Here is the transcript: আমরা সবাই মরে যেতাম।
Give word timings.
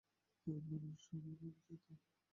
আমরা 0.47 0.91
সবাই 0.97 1.33
মরে 1.33 1.49
যেতাম। 1.67 1.97